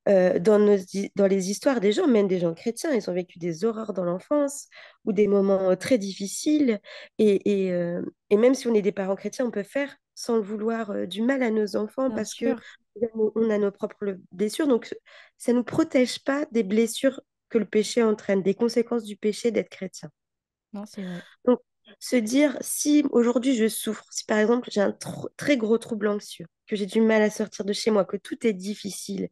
[0.09, 3.13] euh, dans, nos, hi- dans les histoires des gens, même des gens chrétiens, ils ont
[3.13, 4.67] vécu des horreurs dans l'enfance
[5.05, 6.79] ou des moments euh, très difficiles.
[7.19, 10.37] Et, et, euh, et même si on est des parents chrétiens, on peut faire sans
[10.37, 12.61] le vouloir euh, du mal à nos enfants Bien parce que sûr.
[13.35, 14.67] on a nos propres blessures.
[14.67, 14.93] Donc,
[15.37, 19.51] ça ne nous protège pas des blessures que le péché entraîne, des conséquences du péché
[19.51, 20.09] d'être chrétien.
[20.73, 21.23] Non, c'est vrai.
[21.45, 21.59] Donc,
[21.99, 26.07] se dire, si aujourd'hui je souffre, si par exemple j'ai un tr- très gros trouble
[26.07, 29.29] anxieux, que j'ai du mal à sortir de chez moi, que tout est difficile,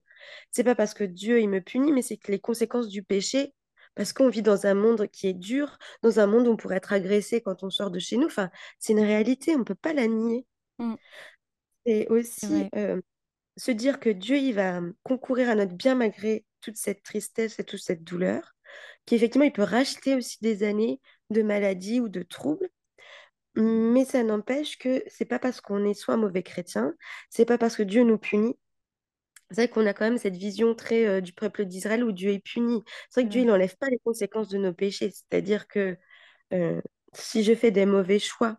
[0.51, 3.53] c'est pas parce que Dieu il me punit, mais c'est que les conséquences du péché,
[3.95, 6.77] parce qu'on vit dans un monde qui est dur, dans un monde où on pourrait
[6.77, 8.27] être agressé quand on sort de chez nous.
[8.27, 10.45] Enfin, c'est une réalité, on ne peut pas la nier.
[10.79, 10.95] Mm,
[11.85, 13.01] Et aussi euh,
[13.57, 17.63] se dire que Dieu, il va concourir à notre bien malgré toute cette tristesse et
[17.65, 18.55] toute cette douleur,
[19.05, 22.69] qu'effectivement, il peut racheter aussi des années de maladie ou de troubles.
[23.55, 26.95] Mais ça n'empêche que c'est pas parce qu'on est soit mauvais chrétien,
[27.29, 28.57] c'est pas parce que Dieu nous punit
[29.51, 32.31] c'est vrai qu'on a quand même cette vision très euh, du peuple d'Israël où Dieu
[32.31, 32.83] est puni.
[33.09, 35.09] C'est vrai que Dieu, n'enlève pas les conséquences de nos péchés.
[35.11, 35.97] C'est-à-dire que
[36.53, 36.81] euh,
[37.13, 38.57] si je fais des mauvais choix,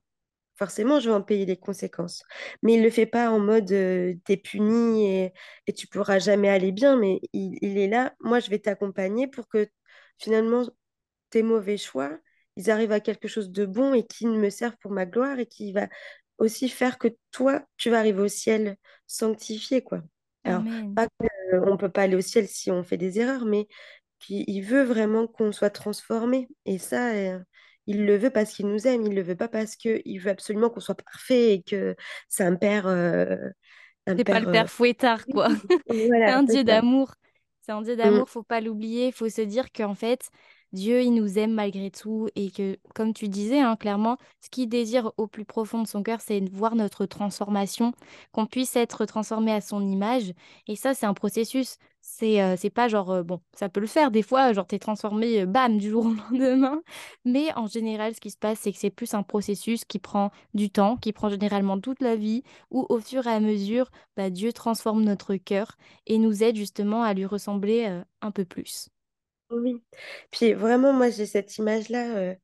[0.56, 2.24] forcément, je vais en payer les conséquences.
[2.62, 5.32] Mais il ne le fait pas en mode euh, t'es puni et,
[5.66, 6.96] et tu pourras jamais aller bien.
[6.98, 9.68] Mais il, il est là, moi, je vais t'accompagner pour que
[10.18, 10.64] finalement,
[11.30, 12.18] tes mauvais choix,
[12.60, 15.46] ils arrivent à quelque chose de bon et qui me servent pour ma gloire et
[15.46, 15.88] qui va
[16.38, 20.02] aussi faire que toi, tu vas arriver au ciel sanctifié, quoi.
[20.44, 20.96] Alors, Amen.
[20.96, 21.06] pas
[21.52, 23.68] qu'on ne peut pas aller au ciel si on fait des erreurs, mais
[24.28, 26.48] il veut vraiment qu'on soit transformé.
[26.66, 27.38] Et ça, euh,
[27.86, 30.70] il le veut parce qu'il nous aime, il le veut pas parce qu'il veut absolument
[30.70, 31.96] qu'on soit parfait et que
[32.28, 33.36] c'est un père, euh,
[34.16, 34.48] C'est pas le père.
[34.48, 35.48] euh, père fouettard, quoi.
[36.26, 37.14] C'est un Dieu d'amour.
[37.62, 38.24] C'est un Dieu Mm.
[38.24, 39.12] d'amour, faut pas l'oublier.
[39.12, 40.30] Faut se dire qu'en fait,
[40.72, 42.28] Dieu, il nous aime malgré tout.
[42.36, 46.02] Et que, comme tu disais, hein, clairement, ce qu'il désire au plus profond de son
[46.02, 47.92] cœur, c'est de voir notre transformation,
[48.32, 50.32] qu'on puisse être transformé à son image.
[50.68, 51.76] Et ça, c'est un processus.
[52.00, 55.42] C'est euh, pas genre, euh, bon, ça peut le faire des fois, genre t'es transformé,
[55.42, 56.80] euh, bam, du jour au lendemain.
[57.24, 60.30] Mais en général, ce qui se passe, c'est que c'est plus un processus qui prend
[60.54, 64.30] du temps, qui prend généralement toute la vie, où au fur et à mesure, bah,
[64.30, 68.88] Dieu transforme notre cœur et nous aide justement à lui ressembler euh, un peu plus.
[69.50, 69.82] Oui.
[70.30, 72.34] Puis vraiment, moi, j'ai cette image-là euh,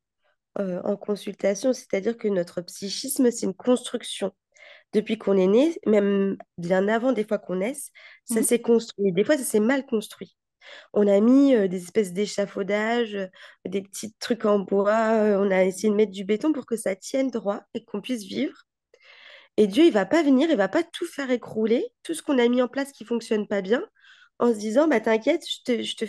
[0.59, 4.33] euh, en consultation, c'est-à-dire que notre psychisme, c'est une construction.
[4.93, 7.91] Depuis qu'on est né, même bien avant des fois qu'on naisse,
[8.25, 8.45] ça Mhm.
[8.45, 9.11] s'est construit.
[9.13, 10.37] Des fois, ça s'est mal construit.
[10.93, 13.27] On a mis euh, des espèces d'échafaudages, euh,
[13.65, 16.77] des petits trucs en bois, euh, on a essayé de mettre du béton pour que
[16.77, 18.55] ça tienne droit et qu'on puisse vivre.
[19.57, 22.37] Et Dieu, il va pas venir, il va pas tout faire écrouler, tout ce qu'on
[22.37, 23.83] a mis en place qui fonctionne pas bien,
[24.39, 26.05] en se disant, bah t'inquiète, je te, je te,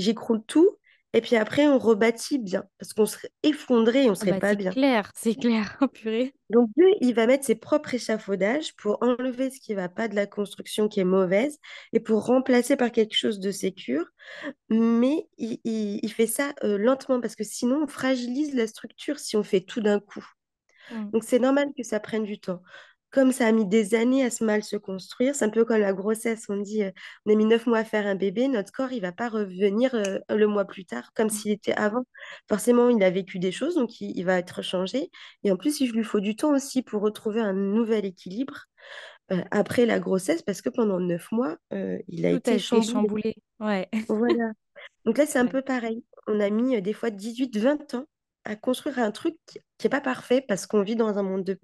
[0.00, 0.78] j'écroule tout,
[1.12, 4.54] et puis après on rebâtit bien, parce qu'on serait effondré, on Ah serait bah, pas
[4.54, 4.74] c'est bien.
[4.74, 6.34] clair, c'est clair, oh, purée.
[6.50, 10.14] Donc Dieu, il va mettre ses propres échafaudages pour enlever ce qui va pas de
[10.14, 11.58] la construction qui est mauvaise
[11.94, 14.04] et pour remplacer par quelque chose de sécure.
[14.70, 19.18] Mais il, il- il fait ça euh, lentement parce que sinon on fragilise la structure
[19.20, 20.26] si on fait tout d'un coup.
[20.90, 21.12] Mm.
[21.12, 22.62] Donc c'est normal que ça prenne du temps.
[23.12, 25.80] Comme ça a mis des années à se mal se construire, c'est un peu comme
[25.80, 26.46] la grossesse.
[26.48, 26.90] On dit, euh,
[27.26, 29.94] on a mis neuf mois à faire un bébé, notre corps, il va pas revenir
[29.94, 31.30] euh, le mois plus tard comme Mm.
[31.30, 32.04] s'il était avant.
[32.48, 35.10] Forcément, il a vécu des choses, donc il, il va être changé.
[35.44, 38.64] Et en plus, il lui faut du temps aussi pour retrouver un nouvel équilibre
[39.32, 41.56] euh, après la grossesse, parce que pendant neuf mois,
[42.08, 42.82] il a Tout a été été chamboulé.
[42.82, 43.36] chamboulé.
[43.60, 43.88] Ouais.
[44.08, 44.52] Voilà.
[45.04, 45.48] Donc là, c'est un Ouais.
[45.48, 46.04] peu pareil.
[46.26, 48.06] On a mis des fois 18, 20 ans
[48.44, 51.58] à construire un truc qui n'est pas parfait parce qu'on vit dans un monde de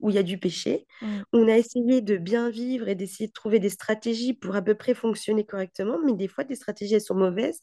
[0.00, 0.86] où il y a du péché.
[1.00, 1.20] Mm.
[1.32, 4.74] On a essayé de bien vivre et d'essayer de trouver des stratégies pour à peu
[4.74, 7.62] près fonctionner correctement, mais des fois, des stratégies, elles sont mauvaises.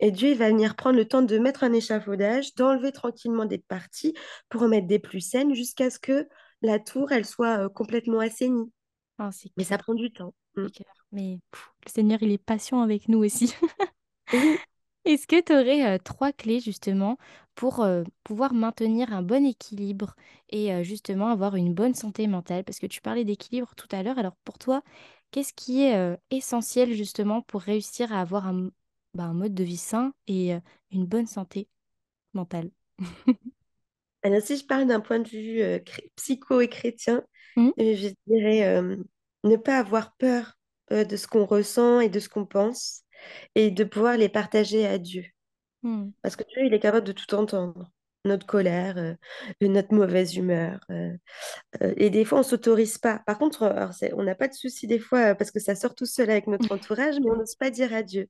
[0.00, 3.58] Et Dieu, il va venir prendre le temps de mettre un échafaudage, d'enlever tranquillement des
[3.58, 4.14] parties
[4.48, 6.28] pour en mettre des plus saines jusqu'à ce que
[6.62, 8.72] la tour, elle soit euh, complètement assainie.
[9.18, 10.34] Ah, Mais ça prend du temps.
[10.56, 10.66] Mm.
[10.68, 10.92] clair.
[11.12, 13.54] Mais pff, le Seigneur, il est patient avec nous aussi.
[15.04, 17.18] Est-ce que tu aurais trois clés justement
[17.54, 20.16] pour euh, pouvoir maintenir un bon équilibre
[20.50, 22.64] et euh, justement avoir une bonne santé mentale?
[22.64, 24.18] Parce que tu parlais d'équilibre tout à l'heure.
[24.18, 24.82] Alors pour toi,
[25.30, 28.70] qu'est-ce qui est euh, essentiel justement pour réussir à avoir un,
[29.14, 30.52] bah, un mode de vie sain et
[30.90, 31.68] une bonne santé
[32.34, 32.70] mentale?
[34.22, 35.78] Alors, si je parle d'un point de vue euh,
[36.16, 37.22] psycho et chrétien,
[37.56, 37.72] Mhm.
[37.80, 38.96] euh, je dirais euh,
[39.44, 40.54] ne pas avoir peur
[40.92, 43.02] euh, de ce qu'on ressent et de ce qu'on pense
[43.54, 45.24] et de pouvoir les partager à Dieu.
[45.82, 46.12] Mhm.
[46.22, 47.90] Parce que Dieu, il est capable de tout entendre.
[48.24, 49.14] Notre colère, euh,
[49.62, 50.78] notre mauvaise humeur.
[50.90, 51.10] euh,
[51.82, 53.20] euh, et des fois, on s'autorise pas.
[53.26, 56.06] Par contre, alors on n'a pas de souci des fois parce que ça sort tout
[56.06, 58.28] seul avec notre entourage, mais on n'ose pas dire adieu.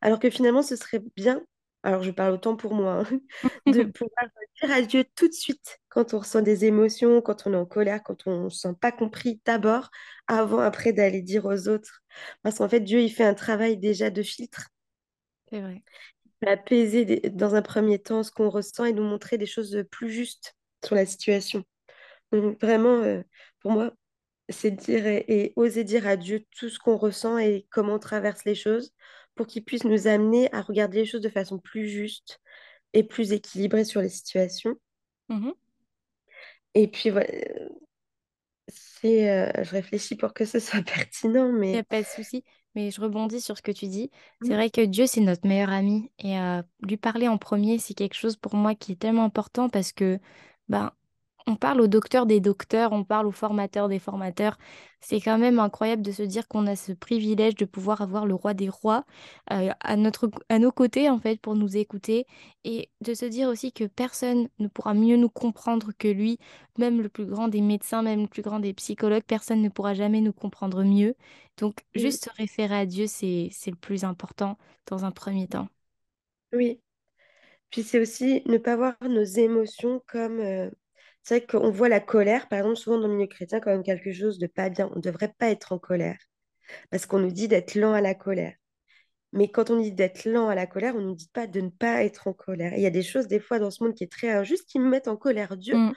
[0.00, 1.42] Alors que finalement, ce serait bien,
[1.82, 3.20] alors je parle autant pour moi, hein,
[3.68, 4.26] de pouvoir
[4.62, 8.02] dire adieu tout de suite quand on ressent des émotions, quand on est en colère,
[8.02, 9.90] quand on ne se sent pas compris d'abord,
[10.26, 12.02] avant, après d'aller dire aux autres.
[12.42, 14.70] Parce qu'en fait, Dieu, il fait un travail déjà de filtre,
[15.50, 15.82] C'est vrai.
[16.46, 20.10] Apaiser des- dans un premier temps ce qu'on ressent et nous montrer des choses plus
[20.10, 21.64] justes sur la situation.
[22.32, 23.22] Donc, vraiment, euh,
[23.60, 23.92] pour moi,
[24.48, 27.98] c'est dire et, et oser dire à Dieu tout ce qu'on ressent et comment on
[27.98, 28.92] traverse les choses
[29.36, 32.40] pour qu'il puisse nous amener à regarder les choses de façon plus juste
[32.94, 34.76] et plus équilibrée sur les situations.
[35.28, 35.54] Mhm.
[36.74, 37.28] Et puis voilà,
[39.04, 42.44] euh, je réfléchis pour que ce soit pertinent, Il n'y mais a pas de souci,
[42.74, 44.10] mais je rebondis sur ce que tu dis.
[44.42, 46.10] C'est vrai que Dieu, c'est notre meilleur ami.
[46.18, 49.68] Et euh, lui parler en premier, c'est quelque chose pour moi qui est tellement important
[49.68, 50.18] parce que
[50.68, 50.92] ben,
[51.46, 54.56] on parle au docteur des docteurs, on parle au formateur des formateurs.
[55.00, 58.34] C'est quand même incroyable de se dire qu'on a ce privilège de pouvoir avoir le
[58.34, 59.04] roi des rois
[59.52, 62.26] euh, à notre, à nos côtés, en fait, pour nous écouter.
[62.64, 66.38] Et de se dire aussi que personne ne pourra mieux nous comprendre que lui,
[66.78, 69.94] même le plus grand des médecins, même le plus grand des psychologues, personne ne pourra
[69.94, 71.14] jamais nous comprendre mieux.
[71.58, 72.00] Donc, Mm.
[72.00, 75.68] juste se référer à Dieu, c'est, c'est le plus important dans un premier temps.
[76.52, 76.80] oui.
[77.70, 80.40] Puis c'est aussi ne pas voir nos émotions comme...
[80.40, 80.70] euh,
[81.24, 84.12] C'est vrai qu'on voit la colère, par exemple, souvent dans le milieu chrétien, comme quelque
[84.12, 84.90] chose de pas bien.
[84.92, 86.18] On ne devrait pas être en colère,
[86.90, 88.54] parce qu'on nous dit d'être lent à la colère.
[89.32, 91.60] Mais quand on dit d'être lent à la colère, on ne nous dit pas de
[91.60, 92.74] ne pas être en colère.
[92.74, 94.78] Il y a des choses, des fois, dans ce monde qui est très injuste, qui
[94.78, 95.56] me mettent en colère.
[95.56, 95.92] Dieu, Mm,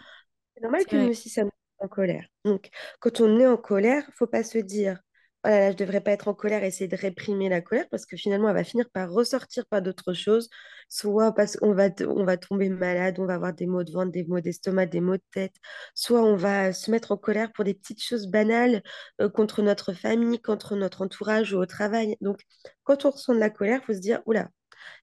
[0.55, 2.27] c'est normal que nous aussi, ça nous mette en colère.
[2.45, 4.99] Donc, quand on est en colère, faut pas se dire,
[5.47, 8.05] oh là là, je devrais pas être en colère, essayer de réprimer la colère, parce
[8.05, 10.49] que finalement, elle va finir par ressortir par d'autres choses,
[10.89, 11.89] soit parce qu'on va,
[12.37, 15.23] tomber malade, on va avoir des maux de ventre, des maux d'estomac, des maux de
[15.31, 15.55] tête,
[15.95, 18.83] soit on va se mettre en colère pour des petites choses banales,
[19.21, 22.17] euh, contre notre famille, contre notre entourage ou au travail.
[22.21, 22.41] Donc,
[22.83, 24.49] quand on ressent de la colère, faut se dire, oula,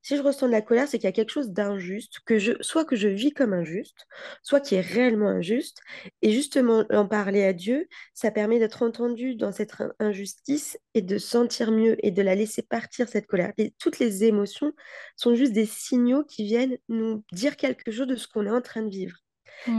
[0.03, 2.53] si je ressens de la colère, c'est qu'il y a quelque chose d'injuste, que je,
[2.61, 4.07] soit que je vis comme injuste,
[4.42, 5.81] soit qui est réellement injuste.
[6.23, 11.03] Et justement, en parler à Dieu, ça permet d'être entendu dans cette in- injustice et
[11.03, 13.53] de sentir mieux et de la laisser partir, cette colère.
[13.59, 14.73] Et toutes les émotions
[15.16, 18.62] sont juste des signaux qui viennent nous dire quelque chose de ce qu'on est en
[18.62, 19.16] train de vivre.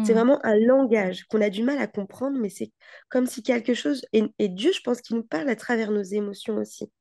[0.03, 2.71] C'est Mm, vraiment un langage qu'on a du mal à comprendre, mais c'est
[3.09, 4.05] comme si quelque chose...
[4.13, 6.91] Et, et Dieu, je pense qu'il nous parle à travers nos émotions aussi.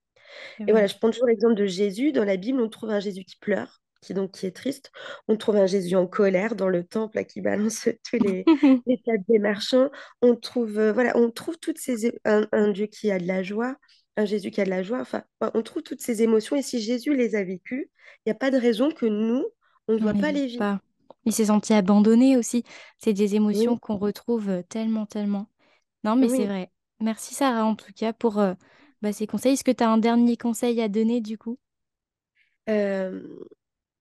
[0.60, 2.12] Et voilà, je prends toujours l'exemple de Jésus.
[2.12, 4.90] Dans la Bible, on trouve un Jésus qui pleure, qui donc qui est triste.
[5.28, 8.44] On trouve un Jésus en colère dans le temple là, qui balance tous les,
[8.86, 9.90] les tables des marchands.
[10.22, 13.42] On trouve, euh, voilà, on trouve toutes ces un, un Dieu qui a de la
[13.42, 13.76] joie,
[14.16, 15.00] un Jésus qui a de la joie.
[15.00, 16.56] Enfin, on trouve toutes ces émotions.
[16.56, 17.90] Et si Jésus les a vécues,
[18.24, 19.44] il n'y a pas de raison que nous,
[19.88, 20.58] on ne doit pas les vivre.
[20.58, 20.80] pas.
[21.26, 22.64] Il s'est senti abandonné aussi.
[22.98, 25.48] C'est des émotions Oui, qu'on retrouve euh, tellement, tellement.
[26.04, 26.70] Non, mais c'est vrai.
[27.00, 28.54] Merci Sarah en tout cas pour euh,
[29.04, 29.54] bah, ces conseils.
[29.54, 31.58] Est-ce que tu as un dernier conseil à donner du coup?
[32.68, 33.22] Euh,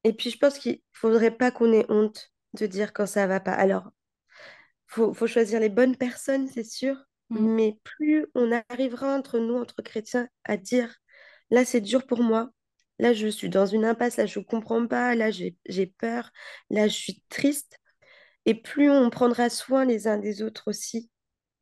[0.03, 3.39] et puis, je pense qu'il faudrait pas qu'on ait honte de dire quand ça va
[3.39, 3.53] pas.
[3.53, 3.91] Alors,
[4.87, 6.97] faut, faut choisir les bonnes personnes, c'est sûr,
[7.29, 10.95] Mm, mais plus on arrivera entre nous, entre chrétiens, à dire,
[11.51, 12.51] là, c'est dur pour moi,
[12.99, 15.57] là, je suis dans une impasse, là, je ne comprends pas, là, j'ai
[15.97, 16.31] peur,
[16.69, 17.79] là, je suis triste,
[18.45, 21.11] et plus on prendra soin les uns des autres aussi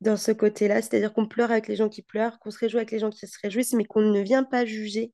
[0.02, 2.90] dans ce côté-là, c'est-à-dire qu'on pleure avec les gens qui pleurent, qu'on se réjouit avec
[2.90, 5.12] les gens qui se réjouissent, mais qu'on ne vient pas juger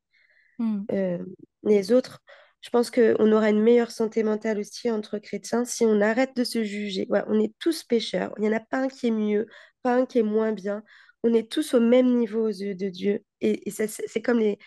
[0.58, 1.18] mm, euh,
[1.62, 2.20] les autres.
[2.60, 6.42] Je pense qu'on aura une meilleure santé mentale aussi entre chrétiens si on arrête de
[6.42, 7.06] se juger.
[7.08, 8.32] Ouais, on est tous pécheurs.
[8.36, 9.46] Il n'y en a pas un qui est mieux,
[9.82, 10.82] pas un qui est moins bien.
[11.22, 13.24] On est tous au même niveau aux yeux de Dieu.
[13.40, 14.58] Et, c'est comme les,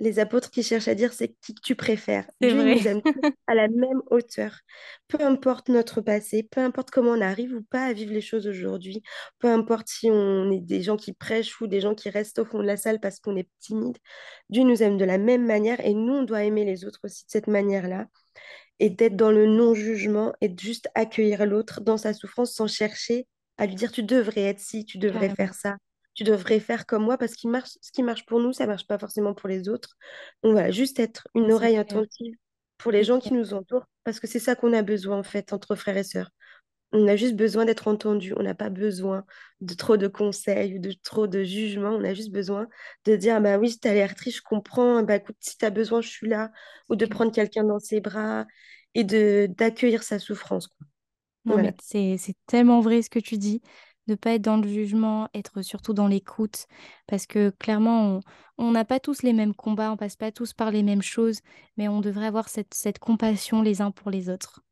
[0.00, 2.28] les apôtres qui cherchent à dire, c'est qui que tu préfères.
[2.40, 2.74] Dieu, vrai.
[2.76, 4.60] nous aime tous à la même hauteur.
[5.08, 8.46] Peu importe notre passé, peu importe comment on arrive ou pas à vivre les choses
[8.46, 9.02] aujourd'hui,
[9.38, 12.44] peu importe si on est des gens qui prêchent ou des gens qui restent au
[12.44, 13.98] fond de la salle parce qu'on est timide.
[14.50, 17.24] Dieu nous aime de la même manière et nous, on doit aimer les autres aussi
[17.24, 18.06] de cette manière-là
[18.80, 23.26] et d'être dans le non-jugement et de juste accueillir l'autre dans sa souffrance sans chercher
[23.56, 25.76] à lui dire tu devrais être ci, tu devrais faire ça,
[26.18, 28.86] tu devrais faire comme moi parce qu'il marche, ce qui marche pour nous, ça marche
[28.86, 29.96] pas forcément pour les autres.
[30.42, 32.00] Donc voilà, juste être Ah, une oreille clair.
[32.00, 32.34] attentive
[32.78, 33.20] pour les gens clair.
[33.20, 36.04] qui nous entourent parce que c'est ça qu'on a besoin en fait entre frères et
[36.04, 36.30] sœurs.
[36.92, 38.32] On a juste besoin d'être entendu.
[38.36, 39.24] On n'a pas besoin
[39.60, 41.90] de trop de conseils ou de trop de jugements.
[41.90, 42.66] On a juste besoin
[43.04, 45.02] de dire, bah oui, tu as l'air triste, je comprends.
[45.02, 46.50] Bah écoute, si tu as besoin, je suis là.
[46.88, 48.46] Ou de prendre quelqu'un dans ses bras
[48.94, 50.86] et de d'accueillir sa souffrance, quoi.
[51.44, 51.74] Non, mais Voilà.
[51.80, 53.62] c'est c'est tellement vrai ce que tu dis.
[54.08, 56.66] Ne pas être dans le jugement, être surtout dans l'écoute.
[57.06, 58.20] Parce que clairement,
[58.56, 61.40] on n'a pas tous les mêmes combats, on passe pas tous par les mêmes choses,
[61.76, 64.62] mais on devrait avoir cette compassion les uns pour les autres.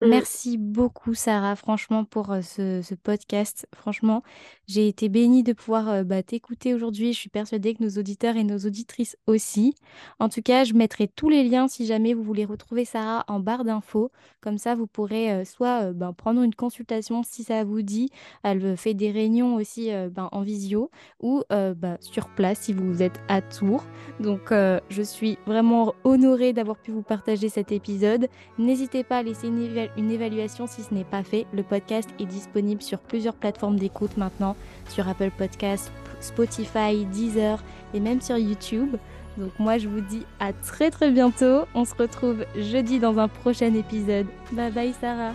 [0.00, 0.08] Mm.
[0.10, 3.66] Merci beaucoup, Sarah, franchement, pour euh, ce, podcast.
[3.74, 4.22] Franchement,
[4.68, 7.12] j'ai été bénie de pouvoir euh, bah, t'écouter aujourd'hui.
[7.12, 9.74] Je suis persuadée que nos auditeurs et nos auditrices aussi.
[10.20, 13.40] En tout cas, je mettrai tous les liens si jamais vous voulez retrouver Sarah en
[13.40, 14.12] barre d'infos.
[14.40, 18.10] Comme ça, vous pourrez euh, soit ben, prendre une consultation si ça vous dit.
[18.44, 23.20] Elle fait des réunions aussi ben, en visio ou bah, sur place si vous êtes
[23.28, 23.84] à Tours.
[24.20, 28.28] Donc, je suis vraiment honorée d'avoir pu vous partager cet épisode.
[28.58, 31.46] N'hésitez pas à laisser une, une évaluation si ce n'est pas fait.
[31.52, 34.56] Le podcast est disponible sur plusieurs plateformes d'écoute maintenant,
[34.88, 37.62] sur Apple Podcasts, Spotify, Deezer
[37.94, 38.96] et même sur YouTube.
[39.36, 41.62] Donc moi je vous dis à très très bientôt.
[41.74, 44.26] On se retrouve jeudi dans un prochain épisode.
[44.52, 45.32] Bye bye Sarah.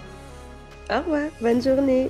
[0.92, 1.30] Au revoir.
[1.42, 2.10] Bonne journée.